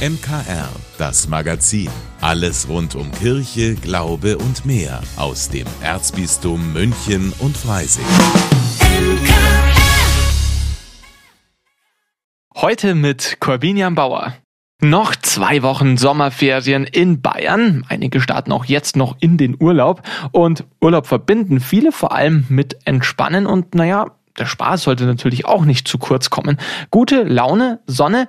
[0.00, 1.90] MKR, das Magazin.
[2.22, 8.06] Alles rund um Kirche, Glaube und mehr aus dem Erzbistum München und Freising.
[12.56, 14.32] Heute mit Corbinian Bauer.
[14.80, 17.84] Noch zwei Wochen Sommerferien in Bayern.
[17.86, 20.00] Einige starten auch jetzt noch in den Urlaub.
[20.32, 24.06] Und Urlaub verbinden viele vor allem mit Entspannen und naja,
[24.40, 26.56] der Spaß sollte natürlich auch nicht zu kurz kommen.
[26.90, 28.26] Gute Laune, Sonne,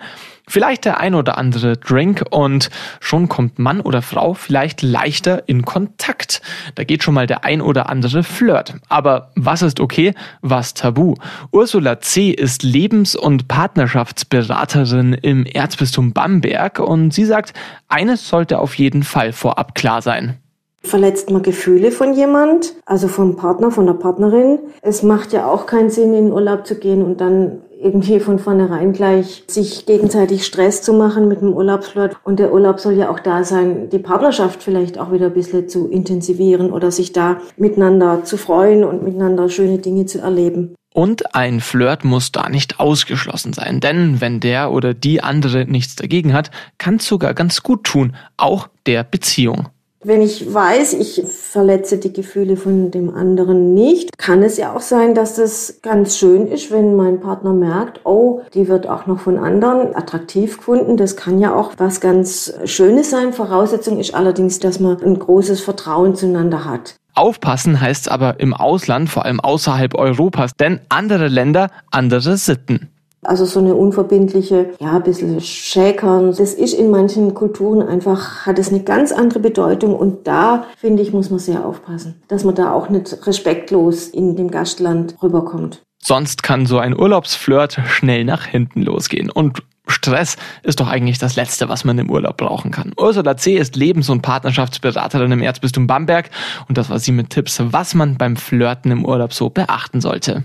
[0.48, 2.70] vielleicht der ein oder andere Drink und
[3.00, 6.42] schon kommt Mann oder Frau vielleicht leichter in Kontakt.
[6.76, 8.76] Da geht schon mal der ein oder andere Flirt.
[8.90, 11.16] Aber was ist okay, was tabu?
[11.52, 12.30] Ursula C.
[12.30, 17.54] ist Lebens- und Partnerschaftsberaterin im Erzbistum Bamberg und sie sagt,
[17.88, 20.38] eines sollte auf jeden Fall vorab klar sein.
[20.84, 24.60] Verletzt man Gefühle von jemand, also vom Partner, von der Partnerin.
[24.82, 28.40] Es macht ja auch keinen Sinn, in den Urlaub zu gehen und dann irgendwie von
[28.40, 32.16] vornherein gleich sich gegenseitig Stress zu machen mit dem Urlaubsflirt.
[32.24, 35.68] Und der Urlaub soll ja auch da sein, die Partnerschaft vielleicht auch wieder ein bisschen
[35.68, 40.76] zu intensivieren oder sich da miteinander zu freuen und miteinander schöne Dinge zu erleben.
[40.94, 45.96] Und ein Flirt muss da nicht ausgeschlossen sein, denn wenn der oder die andere nichts
[45.96, 49.70] dagegen hat, kann es sogar ganz gut tun, auch der Beziehung.
[50.04, 54.82] Wenn ich weiß, ich verletze die Gefühle von dem anderen nicht, kann es ja auch
[54.82, 59.20] sein, dass es ganz schön ist, wenn mein Partner merkt, oh, die wird auch noch
[59.20, 60.98] von anderen attraktiv gefunden.
[60.98, 63.32] Das kann ja auch was ganz Schönes sein.
[63.32, 66.96] Voraussetzung ist allerdings, dass man ein großes Vertrauen zueinander hat.
[67.14, 72.91] Aufpassen heißt aber im Ausland, vor allem außerhalb Europas, denn andere Länder, andere Sitten.
[73.24, 76.28] Also so eine unverbindliche, ja, ein bisschen Schäkern.
[76.36, 79.96] Das ist in manchen Kulturen einfach, hat es eine ganz andere Bedeutung.
[79.96, 84.36] Und da, finde ich, muss man sehr aufpassen, dass man da auch nicht respektlos in
[84.36, 85.84] dem Gastland rüberkommt.
[86.04, 89.30] Sonst kann so ein Urlaubsflirt schnell nach hinten losgehen.
[89.30, 92.94] Und Stress ist doch eigentlich das Letzte, was man im Urlaub brauchen kann.
[92.98, 93.56] Ursula C.
[93.56, 96.30] ist Lebens- und Partnerschaftsberaterin im Erzbistum Bamberg
[96.68, 100.44] und das war sie mit Tipps, was man beim Flirten im Urlaub so beachten sollte.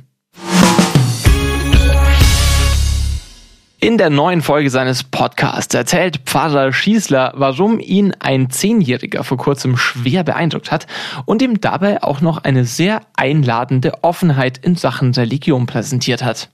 [3.78, 9.76] In der neuen Folge seines Podcasts erzählt Pfarrer Schießler, warum ihn ein Zehnjähriger vor kurzem
[9.76, 10.86] schwer beeindruckt hat
[11.26, 16.48] und ihm dabei auch noch eine sehr einladende Offenheit in Sachen Religion präsentiert hat.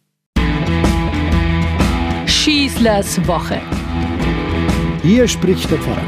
[2.26, 3.60] Schießlers Woche.
[5.04, 6.02] Hier spricht der Pfarrer.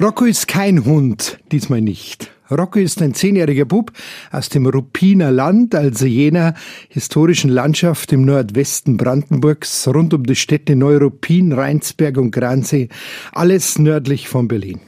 [0.00, 2.32] Rocco ist kein Hund, diesmal nicht.
[2.50, 3.92] Rocco ist ein zehnjähriger Bub
[4.30, 6.54] aus dem Ruppiner Land, also jener
[6.88, 12.88] historischen Landschaft im Nordwesten Brandenburgs, rund um die Städte Neuruppin, Rheinsberg und Gransee,
[13.32, 14.80] alles nördlich von Berlin.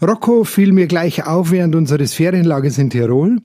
[0.00, 3.38] Rocco fiel mir gleich auf während unseres Ferienlagers in Tirol.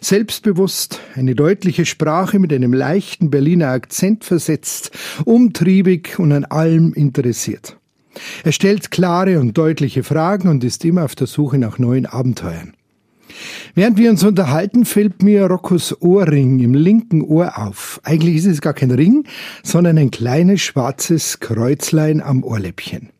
[0.00, 4.90] Selbstbewusst, eine deutliche Sprache mit einem leichten Berliner Akzent versetzt,
[5.24, 7.79] umtriebig und an allem interessiert.
[8.44, 12.74] Er stellt klare und deutliche Fragen und ist immer auf der Suche nach neuen Abenteuern.
[13.74, 18.00] Während wir uns unterhalten, fällt mir Roccos Ohrring im linken Ohr auf.
[18.02, 19.24] Eigentlich ist es gar kein Ring,
[19.62, 23.10] sondern ein kleines schwarzes Kreuzlein am Ohrläppchen.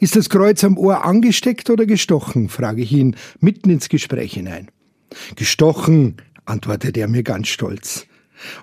[0.00, 2.48] Ist das Kreuz am Ohr angesteckt oder gestochen?
[2.48, 4.68] frage ich ihn mitten ins Gespräch hinein.
[5.36, 8.06] Gestochen, antwortet er mir ganz stolz.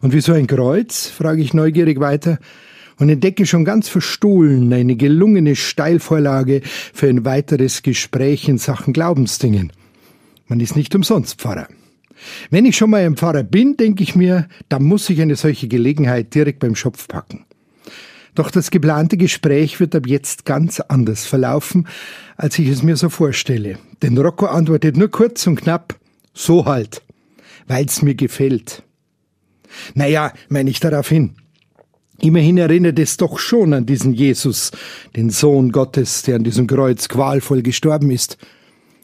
[0.01, 1.07] Und wieso ein Kreuz?
[1.07, 2.39] frage ich neugierig weiter
[2.99, 6.61] und entdecke schon ganz verstohlen eine gelungene Steilvorlage
[6.93, 9.71] für ein weiteres Gespräch in Sachen Glaubensdingen.
[10.47, 11.67] Man ist nicht umsonst Pfarrer.
[12.49, 15.69] Wenn ich schon mal ein Pfarrer bin, denke ich mir, dann muss ich eine solche
[15.69, 17.45] Gelegenheit direkt beim Schopf packen.
[18.35, 21.87] Doch das geplante Gespräch wird ab jetzt ganz anders verlaufen,
[22.35, 23.79] als ich es mir so vorstelle.
[24.01, 25.97] Denn Rocco antwortet nur kurz und knapp,
[26.33, 27.01] so halt,
[27.67, 28.83] weil's mir gefällt.
[29.93, 31.35] Naja, meine ich darauf hin.
[32.21, 34.71] Immerhin erinnert es doch schon an diesen Jesus,
[35.15, 38.37] den Sohn Gottes, der an diesem Kreuz qualvoll gestorben ist.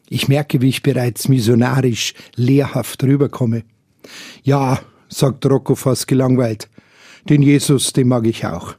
[0.10, 3.64] Ich merke, wie ich bereits missionarisch lehrhaft rüberkomme.
[4.44, 6.70] Ja, sagt Rocco fast gelangweilt,
[7.30, 8.76] den Jesus, den mag ich auch.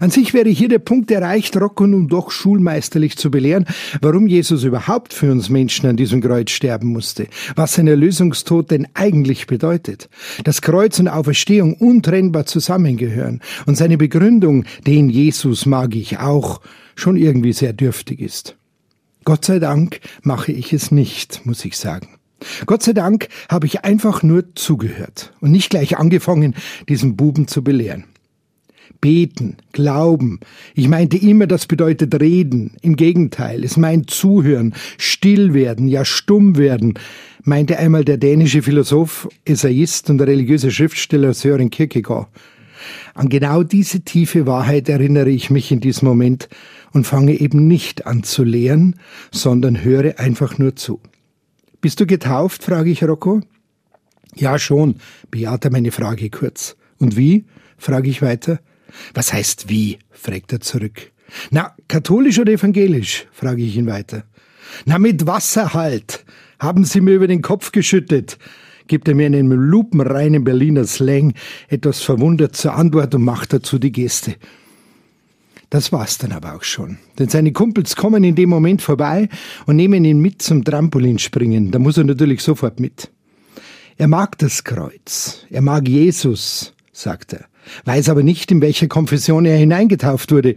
[0.00, 3.66] An sich wäre hier der Punkt erreicht, Rocco nun doch schulmeisterlich zu belehren,
[4.00, 8.88] warum Jesus überhaupt für uns Menschen an diesem Kreuz sterben musste, was sein Erlösungstod denn
[8.94, 10.08] eigentlich bedeutet,
[10.44, 16.60] dass Kreuz und Auferstehung untrennbar zusammengehören und seine Begründung, den Jesus mag ich auch,
[16.96, 18.56] schon irgendwie sehr dürftig ist.
[19.24, 22.08] Gott sei Dank mache ich es nicht, muss ich sagen.
[22.66, 26.54] Gott sei Dank habe ich einfach nur zugehört und nicht gleich angefangen,
[26.88, 28.04] diesen Buben zu belehren.
[29.00, 30.40] Beten, Glauben.
[30.74, 32.72] Ich meinte immer, das bedeutet reden.
[32.80, 36.94] Im Gegenteil, es meint zuhören, still werden, ja stumm werden,
[37.42, 42.28] meinte einmal der dänische Philosoph, Essayist und religiöse Schriftsteller Søren Kierkegaard.
[43.14, 46.48] An genau diese tiefe Wahrheit erinnere ich mich in diesem Moment
[46.92, 48.96] und fange eben nicht an zu lehren,
[49.30, 51.00] sondern höre einfach nur zu.
[51.80, 52.64] Bist du getauft?
[52.64, 53.40] frage ich Rocco.
[54.34, 54.96] Ja, schon,
[55.30, 56.76] bejaht er meine Frage kurz.
[56.98, 57.44] Und wie?
[57.76, 58.60] frage ich weiter.
[59.14, 59.98] Was heißt wie?
[60.10, 61.12] fragt er zurück.
[61.50, 63.26] Na, katholisch oder evangelisch?
[63.32, 64.24] frage ich ihn weiter.
[64.84, 66.24] Na, mit Wasser halt.
[66.58, 68.38] Haben Sie mir über den Kopf geschüttet,
[68.86, 71.34] gibt er mir in einem lupenreinen Berliner Slang
[71.68, 74.36] etwas verwundert zur Antwort und macht dazu die Geste.
[75.70, 76.98] Das war's dann aber auch schon.
[77.18, 79.28] Denn seine Kumpels kommen in dem Moment vorbei
[79.66, 81.70] und nehmen ihn mit zum Trampolinspringen.
[81.72, 83.10] Da muss er natürlich sofort mit.
[83.96, 85.44] Er mag das Kreuz.
[85.50, 87.46] Er mag Jesus, sagt er.
[87.84, 90.56] Weiß aber nicht, in welcher Konfession er hineingetauft wurde.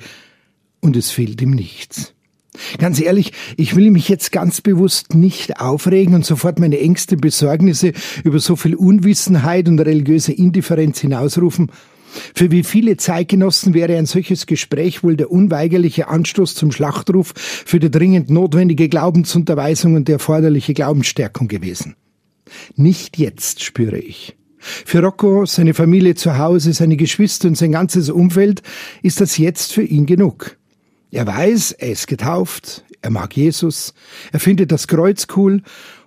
[0.79, 2.13] Und es fehlt ihm nichts.
[2.79, 7.93] Ganz ehrlich, ich will mich jetzt ganz bewusst nicht aufregen und sofort meine Ängste, Besorgnisse
[8.23, 11.71] über so viel Unwissenheit und religiöse Indifferenz hinausrufen.
[12.33, 17.79] Für wie viele Zeitgenossen wäre ein solches Gespräch wohl der unweigerliche Anstoß zum Schlachtruf für
[17.79, 21.95] die dringend notwendige Glaubensunterweisung und die erforderliche Glaubensstärkung gewesen.
[22.75, 24.35] Nicht jetzt, spüre ich.
[24.59, 28.61] Für Rocco, seine Familie zu Hause, seine Geschwister und sein ganzes Umfeld
[29.03, 30.57] ist das jetzt für ihn genug.
[31.11, 33.93] Er weiß, er ist getauft, er mag Jesus,
[34.31, 35.61] er findet das Kreuz cool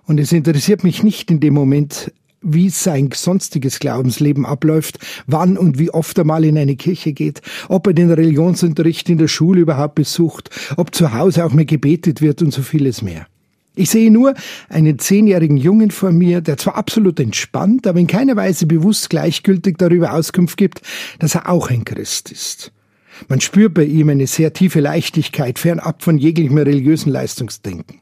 [0.05, 2.11] und es interessiert mich nicht in dem Moment,
[2.41, 7.41] wie sein sonstiges Glaubensleben abläuft, wann und wie oft er mal in eine Kirche geht,
[7.69, 12.21] ob er den Religionsunterricht in der Schule überhaupt besucht, ob zu Hause auch mehr gebetet
[12.21, 13.27] wird und so vieles mehr.
[13.73, 14.33] Ich sehe nur
[14.67, 19.77] einen zehnjährigen Jungen vor mir, der zwar absolut entspannt, aber in keiner Weise bewusst gleichgültig
[19.77, 20.81] darüber Auskunft gibt,
[21.19, 22.73] dass er auch ein Christ ist.
[23.29, 28.01] Man spürt bei ihm eine sehr tiefe Leichtigkeit, fernab von jeglichem religiösen Leistungsdenken.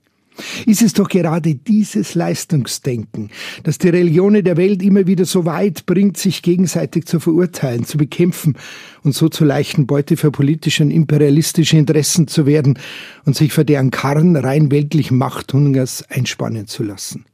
[0.65, 3.29] Ist es doch gerade dieses Leistungsdenken,
[3.63, 7.97] das die Religionen der Welt immer wieder so weit bringt, sich gegenseitig zu verurteilen, zu
[7.97, 8.57] bekämpfen
[9.03, 12.79] und so zu leichten Beute für politische und imperialistische Interessen zu werden
[13.25, 17.25] und sich für deren Karren rein weltlichen Machthungers einspannen zu lassen.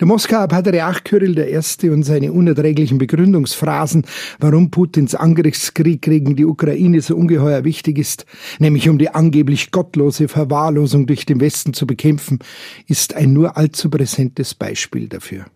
[0.00, 1.88] Der Moskauer Patriarch Kyrill I.
[1.88, 4.04] und seine unerträglichen Begründungsphrasen,
[4.38, 8.26] warum Putins Angriffskrieg gegen die Ukraine so ungeheuer wichtig ist,
[8.58, 12.38] nämlich um die angeblich gottlose Verwahrlosung durch den Westen zu bekämpfen,
[12.86, 15.46] ist ein nur allzu präsentes Beispiel dafür.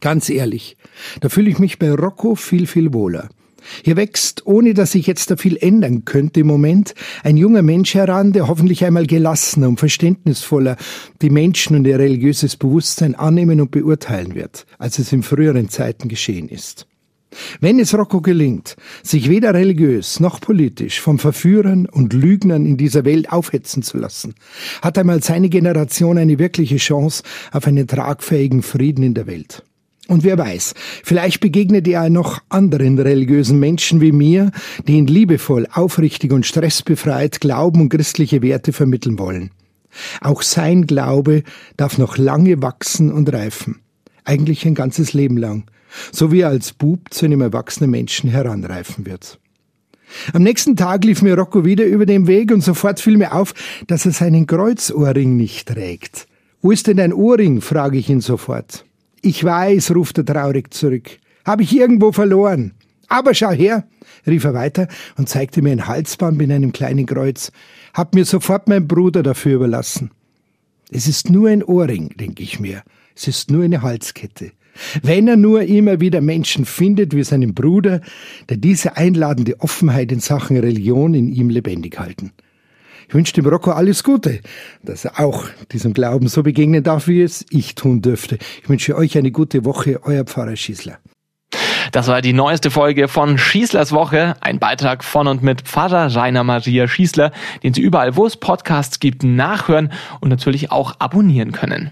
[0.00, 0.76] Ganz ehrlich,
[1.20, 3.28] da fühle ich mich bei Rocco viel, viel wohler.
[3.84, 7.94] Hier wächst, ohne dass sich jetzt da viel ändern könnte im Moment, ein junger Mensch
[7.94, 10.76] heran, der hoffentlich einmal gelassener und verständnisvoller
[11.22, 16.08] die Menschen und ihr religiöses Bewusstsein annehmen und beurteilen wird, als es in früheren Zeiten
[16.08, 16.86] geschehen ist.
[17.60, 23.04] Wenn es Rocco gelingt, sich weder religiös noch politisch vom Verführern und Lügnern in dieser
[23.04, 24.34] Welt aufhetzen zu lassen,
[24.82, 27.22] hat einmal seine Generation eine wirkliche Chance
[27.52, 29.62] auf einen tragfähigen Frieden in der Welt.
[30.10, 30.74] Und wer weiß,
[31.04, 34.50] vielleicht begegnet er noch anderen religiösen Menschen wie mir,
[34.88, 39.52] die ihn liebevoll, aufrichtig und stressbefreit Glauben und christliche Werte vermitteln wollen.
[40.20, 41.44] Auch sein Glaube
[41.76, 43.82] darf noch lange wachsen und reifen.
[44.24, 45.70] Eigentlich ein ganzes Leben lang.
[46.10, 49.38] So wie er als Bub zu einem erwachsenen Menschen heranreifen wird.
[50.32, 53.54] Am nächsten Tag lief mir Rocco wieder über den Weg und sofort fiel mir auf,
[53.86, 56.26] dass er seinen Kreuzohrring nicht trägt.
[56.62, 57.60] Wo ist denn dein Ohrring?
[57.60, 58.84] frage ich ihn sofort.
[59.22, 61.18] Ich weiß, ruft er traurig zurück.
[61.44, 62.72] Habe ich irgendwo verloren.
[63.08, 63.86] Aber schau her,
[64.26, 67.52] rief er weiter und zeigte mir ein Halsband mit einem kleinen Kreuz.
[67.92, 70.10] Hab mir sofort mein Bruder dafür überlassen.
[70.90, 72.82] Es ist nur ein Ohrring, denke ich mir.
[73.14, 74.52] Es ist nur eine Halskette.
[75.02, 78.00] Wenn er nur immer wieder Menschen findet wie seinen Bruder,
[78.48, 82.32] der diese einladende Offenheit in Sachen Religion in ihm lebendig halten.
[83.10, 84.38] Ich wünsche dem Rocco alles Gute,
[84.84, 88.38] dass er auch diesem Glauben so begegnen darf, wie es ich tun dürfte.
[88.62, 90.96] Ich wünsche euch eine gute Woche, euer Pfarrer Schießler.
[91.90, 96.44] Das war die neueste Folge von Schießlers Woche, ein Beitrag von und mit Pfarrer Rainer
[96.44, 97.32] Maria Schießler,
[97.64, 101.90] den Sie überall, wo es Podcasts gibt, nachhören und natürlich auch abonnieren können.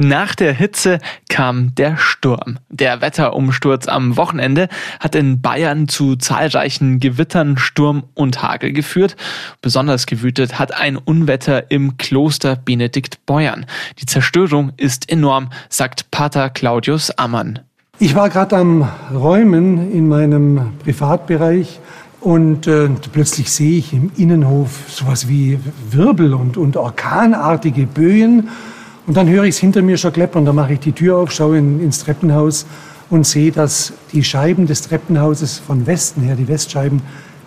[0.00, 2.60] Nach der Hitze kam der Sturm.
[2.68, 4.68] Der Wetterumsturz am Wochenende
[5.00, 9.16] hat in Bayern zu zahlreichen Gewittern, Sturm und Hagel geführt.
[9.60, 13.66] Besonders gewütet hat ein Unwetter im Kloster Benedikt Beuern.
[13.98, 17.58] Die Zerstörung ist enorm, sagt Pater Claudius Ammann.
[17.98, 21.80] Ich war gerade am Räumen in meinem Privatbereich
[22.20, 25.58] und äh, plötzlich sehe ich im Innenhof sowas wie
[25.90, 28.48] Wirbel und, und orkanartige Böen.
[29.08, 30.44] Und dann höre ich es hinter mir schon kleppern.
[30.44, 32.66] Da mache ich die Tür auf, schaue in, ins Treppenhaus
[33.08, 37.00] und sehe, dass die Scheiben des Treppenhauses von Westen her, die Westscheiben,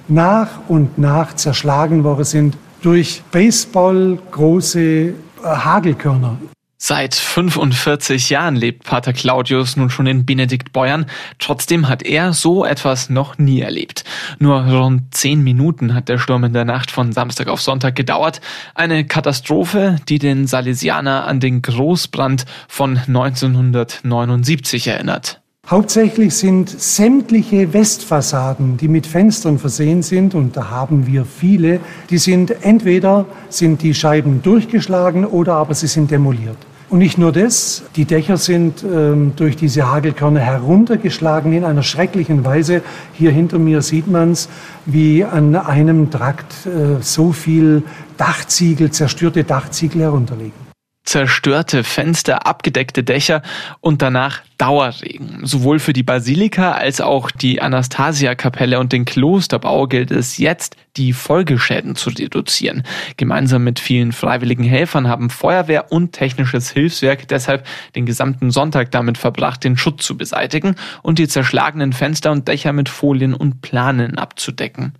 [0.07, 5.13] nach und nach zerschlagen worden sind durch Baseball große äh,
[5.43, 6.39] Hagelkörner.
[6.83, 11.05] Seit 45 Jahren lebt Pater Claudius nun schon in Benediktbeuern.
[11.37, 14.03] Trotzdem hat er so etwas noch nie erlebt.
[14.39, 18.41] Nur rund zehn Minuten hat der Sturm in der Nacht von Samstag auf Sonntag gedauert.
[18.73, 25.39] Eine Katastrophe, die den Salesianer an den Großbrand von 1979 erinnert.
[25.67, 32.17] Hauptsächlich sind sämtliche Westfassaden, die mit Fenstern versehen sind, und da haben wir viele, die
[32.17, 36.57] sind entweder sind die Scheiben durchgeschlagen oder aber sie sind demoliert.
[36.91, 42.43] Und nicht nur das, die Dächer sind ähm, durch diese Hagelkörner heruntergeschlagen in einer schrecklichen
[42.43, 42.81] Weise.
[43.13, 44.49] Hier hinter mir sieht man es,
[44.85, 47.83] wie an einem Trakt äh, so viel
[48.17, 50.60] Dachziegel, zerstörte Dachziegel herunterliegen
[51.03, 53.41] zerstörte Fenster, abgedeckte Dächer
[53.79, 55.39] und danach Dauerregen.
[55.41, 61.13] Sowohl für die Basilika als auch die Anastasia-Kapelle und den Klosterbau gilt es jetzt, die
[61.13, 62.83] Folgeschäden zu reduzieren.
[63.17, 67.65] Gemeinsam mit vielen freiwilligen Helfern haben Feuerwehr und technisches Hilfswerk deshalb
[67.95, 72.73] den gesamten Sonntag damit verbracht, den Schutt zu beseitigen und die zerschlagenen Fenster und Dächer
[72.73, 74.93] mit Folien und Planen abzudecken.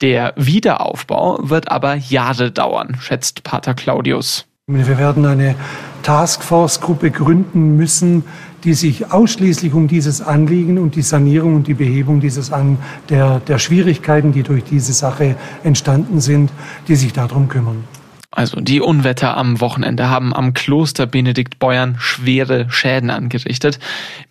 [0.00, 4.46] Der Wiederaufbau wird aber Jahre dauern, schätzt Pater Claudius.
[4.66, 5.56] Wir werden eine
[6.04, 8.24] Taskforce-Gruppe gründen müssen,
[8.64, 12.78] die sich ausschließlich um dieses Anliegen und die Sanierung und die Behebung dieses an
[13.10, 16.50] der, der Schwierigkeiten, die durch diese Sache entstanden sind,
[16.88, 17.84] die sich darum kümmern.
[18.30, 23.78] Also die Unwetter am Wochenende haben am Kloster Benedikt Beuern schwere Schäden angerichtet.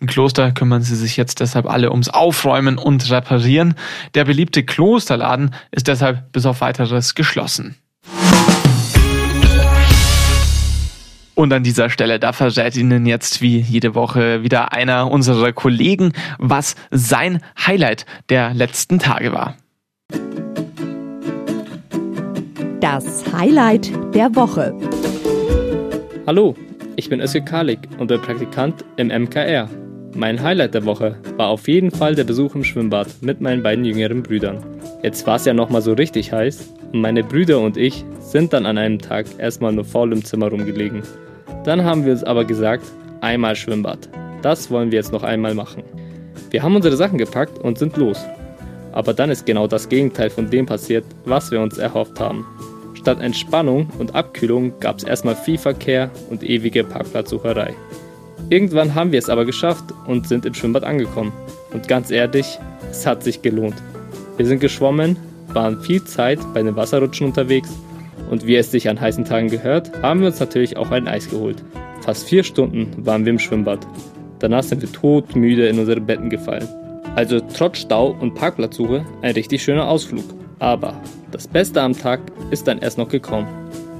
[0.00, 3.74] Im Kloster kümmern sie sich jetzt deshalb alle ums Aufräumen und Reparieren.
[4.14, 7.76] Der beliebte Klosterladen ist deshalb bis auf weiteres geschlossen.
[11.34, 16.12] Und an dieser Stelle, da verrät Ihnen jetzt wie jede Woche wieder einer unserer Kollegen,
[16.38, 19.56] was sein Highlight der letzten Tage war.
[22.80, 24.78] Das Highlight der Woche.
[26.26, 26.54] Hallo,
[26.94, 29.68] ich bin Özge Kalik und bin Praktikant im MKR.
[30.14, 33.84] Mein Highlight der Woche war auf jeden Fall der Besuch im Schwimmbad mit meinen beiden
[33.84, 34.64] jüngeren Brüdern.
[35.02, 38.66] Jetzt war es ja nochmal so richtig heiß und meine Brüder und ich sind dann
[38.66, 41.02] an einem Tag erstmal nur faul im Zimmer rumgelegen.
[41.64, 42.84] Dann haben wir uns aber gesagt,
[43.20, 44.08] einmal Schwimmbad.
[44.42, 45.82] Das wollen wir jetzt noch einmal machen.
[46.50, 48.22] Wir haben unsere Sachen gepackt und sind los.
[48.92, 52.46] Aber dann ist genau das Gegenteil von dem passiert, was wir uns erhofft haben.
[52.94, 57.74] Statt Entspannung und Abkühlung gab es erstmal viel Verkehr und ewige Parkplatzsucherei.
[58.50, 61.32] Irgendwann haben wir es aber geschafft und sind im Schwimmbad angekommen.
[61.72, 62.58] Und ganz ehrlich,
[62.90, 63.74] es hat sich gelohnt.
[64.36, 65.16] Wir sind geschwommen,
[65.48, 67.70] waren viel Zeit bei den Wasserrutschen unterwegs
[68.34, 71.30] und wie es sich an heißen Tagen gehört, haben wir uns natürlich auch ein Eis
[71.30, 71.62] geholt.
[72.00, 73.86] Fast vier Stunden waren wir im Schwimmbad.
[74.40, 76.66] Danach sind wir todmüde in unsere Betten gefallen.
[77.14, 80.24] Also trotz Stau und Parkplatzsuche ein richtig schöner Ausflug.
[80.58, 81.00] Aber
[81.30, 83.46] das Beste am Tag ist dann erst noch gekommen.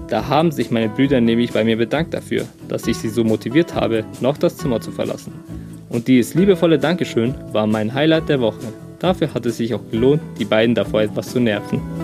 [0.09, 3.77] Da haben sich meine Brüder nämlich bei mir bedankt dafür, dass ich sie so motiviert
[3.77, 5.33] habe, noch das Zimmer zu verlassen.
[5.91, 8.67] Und dieses liebevolle Dankeschön war mein Highlight der Woche.
[8.99, 12.04] Dafür hat es sich auch gelohnt, die beiden davor etwas zu nerven.